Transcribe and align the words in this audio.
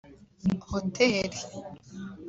hoteli 0.67 1.41